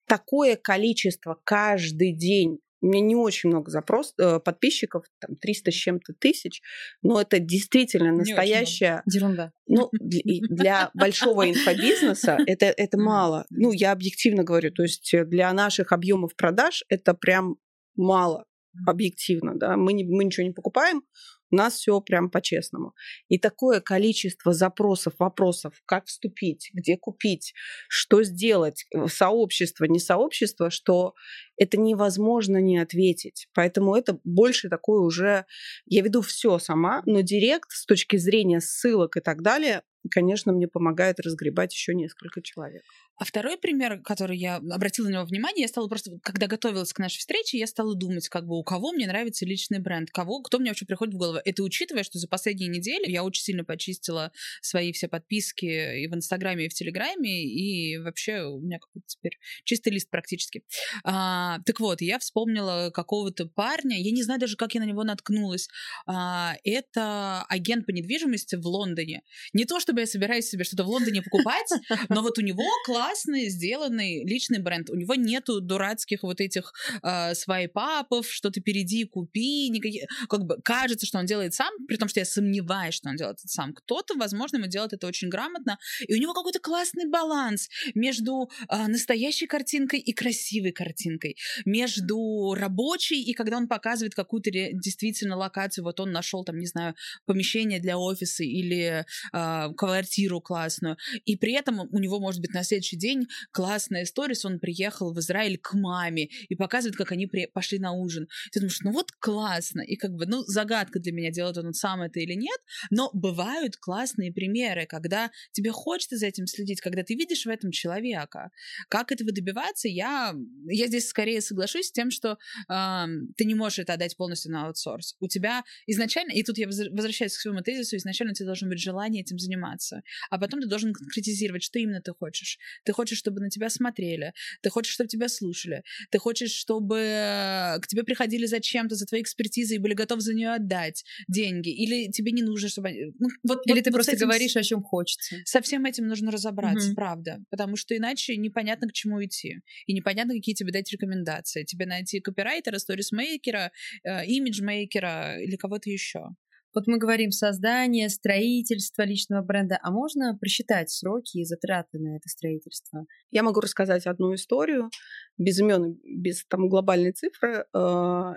[0.07, 5.73] такое количество каждый день у меня не очень много запрос, э, подписчиков, там 300 с
[5.73, 6.61] чем-то тысяч,
[7.01, 9.03] но это действительно настоящая...
[9.05, 9.51] Ерунда.
[9.67, 13.45] Ну, для, для большого инфобизнеса это, это мало.
[13.49, 17.57] Ну, я объективно говорю, то есть для наших объемов продаж это прям
[17.95, 18.45] мало.
[18.85, 21.03] Объективно, да, мы, не, мы ничего не покупаем,
[21.51, 22.93] у нас все прям по-честному.
[23.27, 27.53] И такое количество запросов, вопросов, как вступить, где купить,
[27.87, 31.15] что сделать, э, сообщество, не сообщество, что
[31.57, 33.47] это невозможно не ответить.
[33.53, 35.45] Поэтому это больше такое уже...
[35.85, 40.67] Я веду все сама, но директ с точки зрения ссылок и так далее, конечно, мне
[40.67, 42.83] помогает разгребать еще несколько человек.
[43.19, 46.99] А второй пример, который я обратила на него внимание, я стала просто, когда готовилась к
[46.99, 50.57] нашей встрече, я стала думать, как бы у кого мне нравится личный бренд, кого, кто
[50.57, 51.39] мне вообще приходит в голову.
[51.43, 56.15] Это учитывая, что за последние недели я очень сильно почистила свои все подписки и в
[56.15, 60.63] Инстаграме, и в Телеграме, и вообще у меня какой-то теперь чистый лист практически.
[61.03, 65.03] А, так вот, я вспомнила какого-то парня, я не знаю даже, как я на него
[65.03, 65.67] наткнулась.
[66.05, 69.23] А, это агент по недвижимости в Лондоне.
[69.51, 71.67] Не то, чтобы я собираюсь себе что-то в Лондоне покупать,
[72.07, 74.89] но вот у него класс классный, сделанный личный бренд.
[74.89, 80.03] У него нету дурацких вот этих э, свайпапов, что ты перейди, купи, никаких...
[80.29, 83.39] Как бы кажется, что он делает сам, при том, что я сомневаюсь, что он делает
[83.39, 83.73] это сам.
[83.73, 88.87] Кто-то, возможно, ему делает это очень грамотно, и у него какой-то классный баланс между э,
[88.87, 95.99] настоящей картинкой и красивой картинкой, между рабочей и когда он показывает какую-то действительно локацию, вот
[95.99, 96.95] он нашел там, не знаю,
[97.25, 102.63] помещение для офиса или э, квартиру классную, и при этом у него может быть на
[102.63, 107.47] следующий день классная история, он приехал в Израиль к маме и показывает, как они при...
[107.47, 108.27] пошли на ужин.
[108.51, 109.81] Ты думаешь, ну вот классно.
[109.81, 112.59] И как бы, ну, загадка для меня, делает он сам это или нет,
[112.91, 117.71] но бывают классные примеры, когда тебе хочется за этим следить, когда ты видишь в этом
[117.71, 118.51] человека.
[118.89, 120.35] Как этого добиваться, я,
[120.67, 122.37] я здесь скорее соглашусь с тем, что
[122.69, 123.05] э,
[123.37, 125.15] ты не можешь это отдать полностью на аутсорс.
[125.19, 128.79] У тебя изначально, и тут я возвращаюсь к своему тезису, изначально у тебя должно быть
[128.79, 132.57] желание этим заниматься, а потом ты должен конкретизировать, что именно ты хочешь.
[132.89, 137.85] Ты хочешь, чтобы на тебя смотрели, ты хочешь, чтобы тебя слушали, ты хочешь, чтобы к
[137.87, 142.09] тебе приходили за чем-то, за твоей экспертизой и были готовы за нее отдать деньги, или
[142.09, 142.89] тебе не нужно, чтобы...
[143.19, 144.25] Ну, вот, или вот, ты вот просто этим...
[144.25, 145.35] говоришь, о чем хочется.
[145.45, 146.95] Со всем этим нужно разобраться, угу.
[146.95, 151.65] правда, потому что иначе непонятно, к чему идти, и непонятно, какие тебе дать рекомендации.
[151.65, 153.71] Тебе найти копирайтера, сторисмейкера,
[154.03, 156.29] э, имиджмейкера или кого-то еще.
[156.73, 162.29] Вот мы говорим создание, строительство личного бренда, а можно просчитать сроки и затраты на это
[162.29, 163.05] строительство?
[163.31, 164.89] Я могу рассказать одну историю
[165.37, 167.65] без имен, без там глобальной цифры.
[167.73, 168.35] А,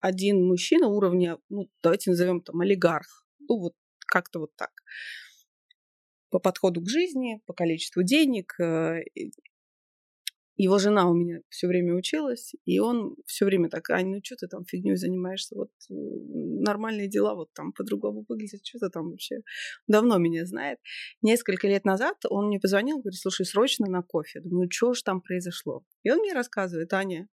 [0.00, 3.74] один мужчина уровня, ну, давайте назовем там олигарх, ну вот
[4.06, 4.70] как-то вот так
[6.30, 9.04] по подходу к жизни, по количеству денег, э,
[10.56, 14.36] его жена у меня все время училась, и он все время так, Ань, ну что
[14.36, 19.42] ты там фигней занимаешься, вот нормальные дела вот там по-другому выглядят, что ты там вообще
[19.86, 20.78] давно меня знает.
[21.22, 24.40] Несколько лет назад он мне позвонил, говорит, слушай, срочно на кофе.
[24.40, 25.84] Думаю, ну что ж там произошло?
[26.02, 27.28] И он мне рассказывает, Аня,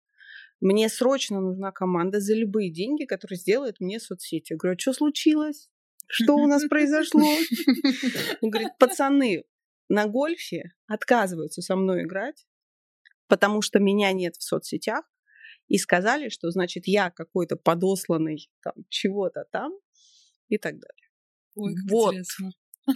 [0.60, 4.54] мне срочно нужна команда за любые деньги, которые сделают мне соцсети.
[4.54, 5.70] Я говорю, а что случилось?
[6.08, 7.28] Что у нас произошло?
[8.42, 9.44] Он говорит, пацаны
[9.90, 12.46] на гольфе отказываются со мной играть,
[13.32, 15.06] потому что меня нет в соцсетях,
[15.70, 19.72] и сказали, что, значит, я какой-то подосланный там чего-то там
[20.50, 21.10] и так далее.
[21.56, 22.16] Ой, как вот.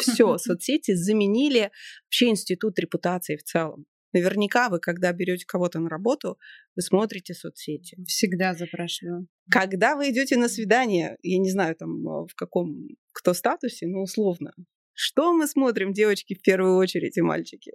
[0.01, 1.71] Все, соцсети заменили
[2.03, 3.85] вообще институт репутации в целом.
[4.11, 6.37] Наверняка вы, когда берете кого-то на работу,
[6.75, 7.95] вы смотрите соцсети.
[8.05, 9.29] Всегда запрашиваю.
[9.49, 14.51] Когда вы идете на свидание, я не знаю там в каком кто статусе, но условно,
[14.91, 17.71] что мы смотрим, девочки, в первую очередь и мальчики?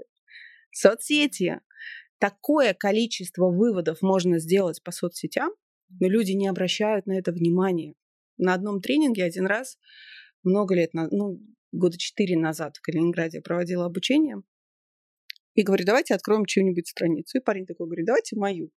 [0.72, 1.60] Соцсети
[2.20, 5.50] такое количество выводов можно сделать по соцсетям,
[5.98, 7.94] но люди не обращают на это внимания.
[8.38, 9.78] На одном тренинге один раз,
[10.44, 11.40] много лет, ну,
[11.72, 14.42] года четыре назад в Калининграде я проводила обучение,
[15.54, 17.38] и говорю, давайте откроем чью-нибудь страницу.
[17.38, 18.70] И парень такой говорит, давайте мою.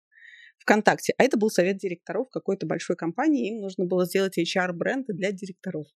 [0.58, 1.12] ВКонтакте.
[1.18, 5.86] А это был совет директоров какой-то большой компании, им нужно было сделать HR-бренды для директоров.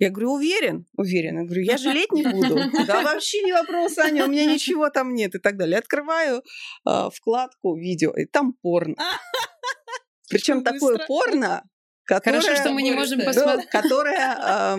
[0.00, 0.86] Я говорю, уверен?
[0.96, 1.40] Уверен.
[1.40, 2.56] Я говорю, я жалеть не буду.
[2.86, 5.78] Да вообще не вопрос, Аня, у меня ничего там нет и так далее.
[5.78, 6.42] Открываю
[6.88, 8.96] э, вкладку видео, и там порно.
[10.30, 11.68] Причем такое порно,
[12.04, 12.40] которое...
[12.40, 13.68] Хорошо, что мы не можем посмотреть.
[13.68, 14.78] Которое,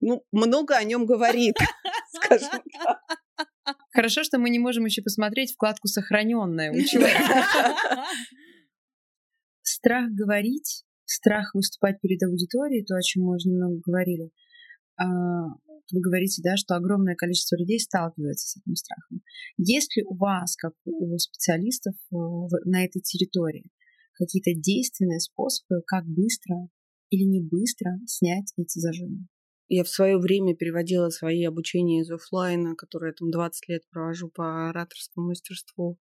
[0.00, 1.56] ну, много о нем говорит,
[2.14, 3.76] скажем так.
[3.92, 6.72] Хорошо, что мы не можем еще посмотреть вкладку сохраненная
[9.62, 14.30] Страх говорить страх выступать перед аудиторией, то, о чем мы уже немного говорили,
[14.96, 15.06] а,
[15.92, 19.22] вы говорите, да, что огромное количество людей сталкивается с этим страхом.
[19.56, 22.16] Есть ли у вас, как у специалистов э,
[22.64, 23.70] на этой территории,
[24.12, 26.68] какие-то действенные способы, как быстро
[27.10, 29.26] или не быстро снять эти зажимы?
[29.68, 34.28] Я в свое время переводила свои обучения из офлайна, которые я там 20 лет провожу
[34.28, 35.98] по ораторскому мастерству,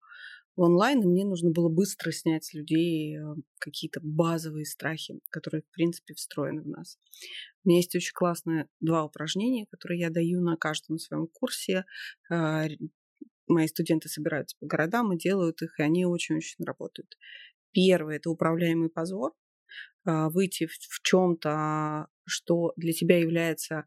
[0.59, 3.21] в онлайн, и мне нужно было быстро снять с людей э,
[3.59, 6.97] какие-то базовые страхи, которые, в принципе, встроены в нас.
[7.63, 11.85] У меня есть очень классные два упражнения, которые я даю на каждом своем курсе.
[12.29, 12.65] А,
[13.47, 17.17] мои студенты собираются по городам и делают их, и они очень-очень работают.
[17.71, 19.31] Первое– это управляемый позор.
[20.03, 23.85] А, выйти в, чем-то, что для тебя является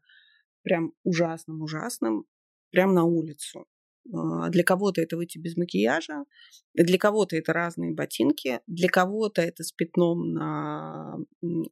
[0.63, 2.25] прям ужасным-ужасным,
[2.71, 3.67] прям на улицу.
[4.11, 6.25] А, для кого-то это выйти без макияжа,
[6.73, 11.17] для кого-то это разные ботинки, для кого-то это с пятном на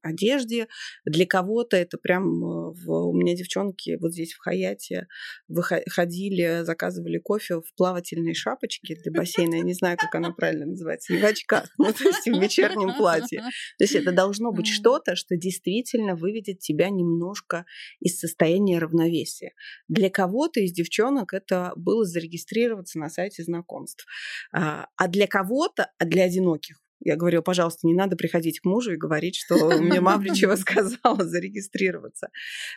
[0.02, 0.68] одежде,
[1.06, 2.90] для кого-то это прям э, в...
[2.90, 5.08] у меня девчонки вот здесь в Хаяте
[5.48, 11.14] выходили, заказывали кофе в плавательной шапочке для бассейна, я не знаю, как она правильно называется,
[11.14, 13.40] не в очках, ну, то есть в вечернем платье.
[13.78, 17.66] То есть это должно быть что-то, что действительно выведет тебя немножко
[18.00, 19.54] из состояния равновесия.
[19.88, 24.06] Для кого-то из девчонок это было зарегистрироваться на сайте знакомств.
[24.54, 28.94] А, а для кого-то, а для одиноких, я говорю, пожалуйста, не надо приходить к мужу
[28.94, 32.30] и говорить, что мне Мавричева сказала зарегистрироваться.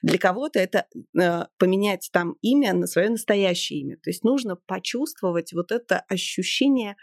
[0.03, 0.87] Для кого-то это
[1.19, 3.97] э, поменять там имя на свое настоящее имя.
[3.97, 6.97] То есть нужно почувствовать вот это ощущение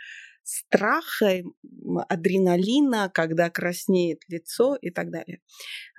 [0.43, 1.43] страха,
[2.09, 5.39] адреналина, когда краснеет лицо и так далее.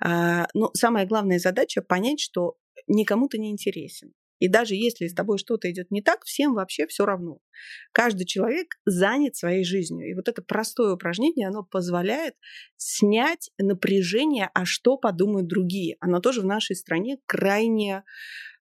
[0.03, 4.13] А, но самая главная задача понять, что никому ты не интересен.
[4.39, 7.39] И даже если с тобой что-то идет не так, всем вообще все равно.
[7.91, 10.09] Каждый человек занят своей жизнью.
[10.09, 12.35] И вот это простое упражнение, оно позволяет
[12.77, 15.97] снять напряжение, а что подумают другие.
[15.99, 18.03] Оно тоже в нашей стране крайне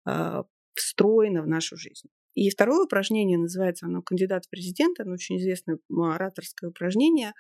[0.06, 0.42] э,
[0.74, 2.08] встроено в нашу жизнь.
[2.34, 7.32] И второе упражнение называется, оно кандидат в президенты, оно очень известное ораторское упражнение,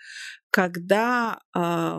[0.50, 1.98] когда э,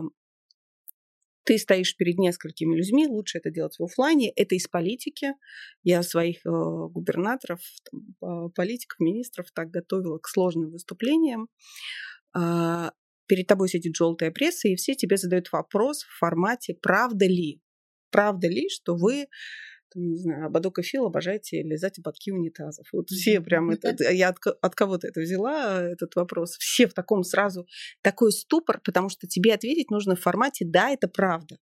[1.44, 4.30] ты стоишь перед несколькими людьми, лучше это делать в офлайне.
[4.30, 5.34] Это из политики.
[5.82, 7.60] Я своих э, губернаторов,
[8.20, 11.48] там, политиков, министров так готовила к сложным выступлениям.
[12.36, 12.90] Э,
[13.26, 17.60] перед тобой сидит желтая пресса, и все тебе задают вопрос в формате «правда ли?».
[18.10, 19.26] Правда ли, что вы
[19.94, 22.86] не знаю, Бадок и Фил обожаете лизать ободки унитазов.
[22.92, 26.56] Вот все прям это, я от, от кого-то это взяла, этот вопрос.
[26.58, 27.66] Все в таком сразу,
[28.02, 31.58] такой ступор, потому что тебе ответить нужно в формате «да, это правда».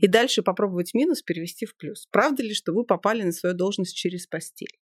[0.00, 2.06] И дальше попробовать минус перевести в плюс.
[2.10, 4.76] Правда ли, что вы попали на свою должность через постель?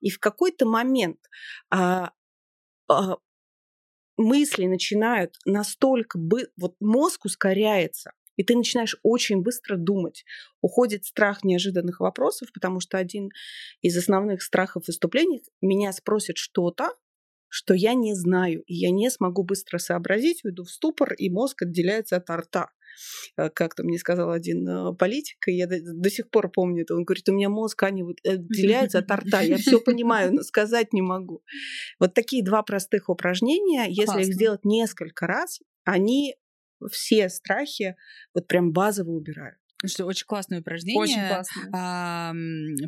[0.00, 1.18] И в какой-то момент
[1.70, 2.10] а,
[2.88, 3.18] а,
[4.16, 6.18] мысли начинают настолько...
[6.18, 10.24] Бы, вот мозг ускоряется, и ты начинаешь очень быстро думать.
[10.60, 13.30] Уходит страх неожиданных вопросов, потому что один
[13.80, 16.94] из основных страхов выступлений– меня спросят что-то,
[17.48, 21.62] что я не знаю, и я не смогу быстро сообразить, уйду в ступор, и мозг
[21.62, 22.70] отделяется от рта.
[23.36, 26.94] Э, как-то мне сказал один э, политик, и я до, сих пор помню это.
[26.94, 31.02] Он говорит, у меня мозг Аня отделяется от рта, я все понимаю, но сказать не
[31.02, 31.42] могу.
[31.98, 36.36] Вот такие два простых упражнения, если их сделать несколько раз, они
[36.90, 37.96] все страхи
[38.34, 39.58] вот прям базово убирают.
[39.86, 41.00] Что очень классное упражнение.
[41.00, 41.70] Очень классное.
[41.74, 42.32] А,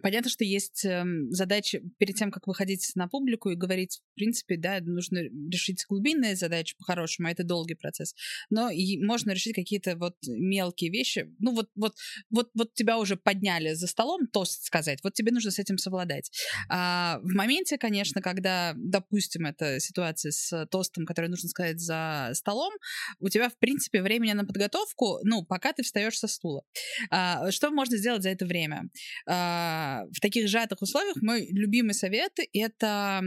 [0.02, 4.56] понятно, что есть эм, задача перед тем, как выходить на публику и говорить, в принципе,
[4.56, 8.14] да, нужно решить глубинные задачи по-хорошему, а это долгий процесс.
[8.50, 11.32] Но и можно решить какие-то вот мелкие вещи.
[11.38, 11.94] Ну вот, вот,
[12.30, 16.30] вот, вот тебя уже подняли за столом, тост сказать, вот тебе нужно с этим совладать.
[16.68, 22.72] А, в моменте, конечно, когда, допустим, это ситуация с тостом, который нужно сказать за столом,
[23.20, 26.62] у тебя, в принципе, времени на подготовку, ну, пока ты встаешь со стула.
[27.10, 28.88] А, что можно сделать за это время?
[29.28, 33.22] А, в таких сжатых условиях мой любимый совет— это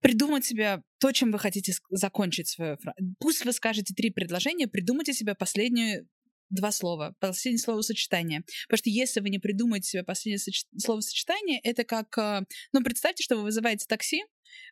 [0.00, 2.98] придумать себе то, чем вы хотите закончить свою фразу.
[3.20, 6.08] Пусть вы скажете три предложения, придумайте себе последнюю
[6.50, 8.42] два слова, последнее словосочетание.
[8.68, 10.64] Потому что если вы не придумаете себе последнее соч...
[10.76, 12.16] словосочетание, это как...
[12.18, 12.42] А,
[12.72, 14.22] ну, представьте, что вы вызываете такси,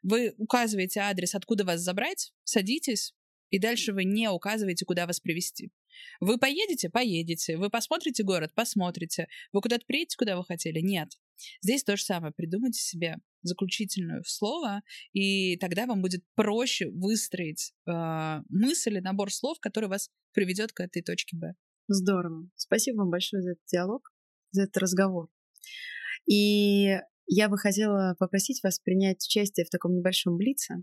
[0.03, 3.14] вы указываете адрес, откуда вас забрать, садитесь,
[3.51, 5.71] и дальше вы не указываете, куда вас привести.
[6.21, 6.89] Вы поедете?
[6.89, 7.57] Поедете.
[7.57, 8.53] Вы посмотрите город?
[8.55, 9.29] Посмотрите.
[9.53, 10.81] Вы куда-то приедете, куда вы хотели?
[10.81, 11.11] Нет.
[11.63, 12.33] Здесь то же самое.
[12.33, 14.83] Придумайте себе заключительное слово,
[15.13, 21.03] и тогда вам будет проще выстроить э, мысль набор слов, который вас приведет к этой
[21.03, 21.55] точке Б.
[21.89, 22.49] Здорово.
[22.57, 24.13] Спасибо вам большое за этот диалог,
[24.53, 25.29] за этот разговор.
[26.27, 30.83] И я бы хотела попросить вас принять участие в таком небольшом блице.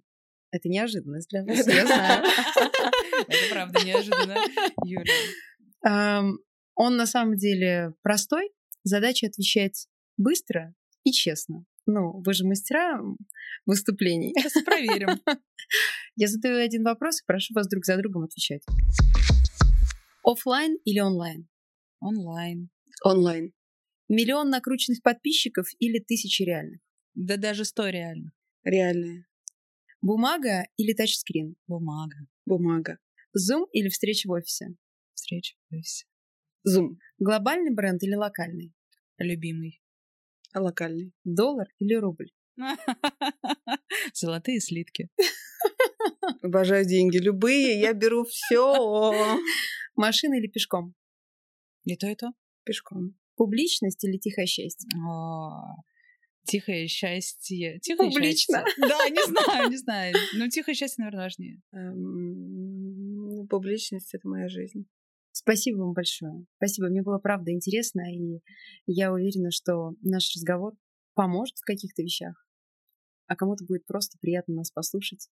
[0.51, 2.23] Это неожиданность для вас, я знаю.
[3.27, 4.35] Это правда неожиданно,
[4.85, 5.13] Юля.
[6.75, 8.51] Он на самом деле простой.
[8.83, 10.73] Задача отвечать быстро
[11.03, 11.65] и честно.
[11.87, 13.01] Ну, вы же мастера
[13.65, 14.33] выступлений.
[14.37, 15.21] Сейчас проверим.
[16.15, 18.61] Я задаю один вопрос и прошу вас друг за другом отвечать.
[20.23, 21.47] Оффлайн или онлайн?
[21.99, 22.69] Онлайн.
[23.03, 23.53] Онлайн.
[24.09, 26.81] Миллион накрученных подписчиков или тысячи реальных?
[27.15, 28.33] Да даже сто реальных.
[28.63, 29.25] Реальные.
[30.01, 31.55] Бумага или тачскрин?
[31.67, 32.27] Бумага.
[32.45, 32.99] Бумага.
[33.35, 34.75] Zoom или встреча в офисе?
[35.13, 36.05] Встреча в офисе.
[36.63, 36.99] Зум.
[37.19, 38.73] Глобальный бренд или локальный?
[39.17, 39.81] Любимый.
[40.53, 41.13] Локальный.
[41.23, 42.31] Доллар или рубль?
[44.13, 45.09] Золотые слитки.
[46.43, 47.17] Обожаю деньги.
[47.17, 49.13] Любые, я беру все.
[49.95, 50.93] Машина или пешком?
[51.85, 52.33] И то, и то.
[52.63, 53.17] Пешком.
[53.35, 54.89] Публичность или тихое счастье?
[54.99, 55.83] О,
[56.47, 57.79] Тихое счастье.
[57.79, 58.63] Тихое Публично.
[58.65, 58.87] счастье.
[58.87, 60.15] Да, не знаю, не знаю.
[60.35, 61.61] Но тихое счастье, наверное, важнее.
[61.73, 64.87] Эм, ну, Публичность— это моя жизнь.
[65.31, 66.45] Спасибо вам большое.
[66.55, 66.87] Спасибо.
[66.87, 68.41] Мне было правда интересно, и
[68.87, 70.73] я уверена, что наш разговор
[71.13, 72.47] поможет в каких-то вещах,
[73.27, 75.29] а кому-то будет просто приятно нас послушать.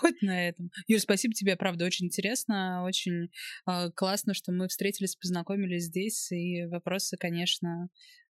[0.00, 0.70] Хоть на этом.
[0.86, 3.30] Юр, спасибо тебе, правда, очень интересно, очень
[3.66, 7.88] э, классно, что мы встретились, познакомились здесь, и вопросы, конечно,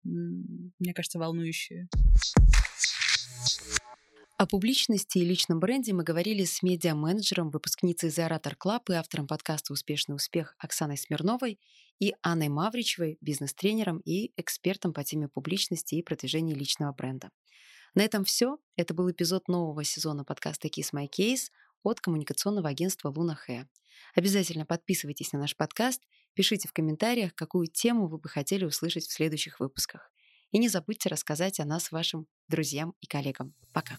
[0.03, 1.87] мне кажется, волнующие.
[4.37, 9.27] О публичности и личном бренде мы говорили с медиа-менеджером, выпускницей The Orator Club и автором
[9.27, 11.59] подкаста «Успешный успех» Оксаной Смирновой
[11.99, 17.29] и Анной Мавричевой, бизнес-тренером и экспертом по теме публичности и продвижения личного бренда.
[17.95, 18.57] На этом все.
[18.75, 21.51] Это был эпизод нового сезона подкаста Kiss My Case
[21.83, 23.67] от коммуникационного агентства Луна Хэ.
[24.15, 26.01] Обязательно подписывайтесь на наш подкаст,
[26.33, 30.11] пишите в комментариях, какую тему вы бы хотели услышать в следующих выпусках.
[30.51, 33.53] И не забудьте рассказать о нас вашим друзьям и коллегам.
[33.73, 33.97] Пока.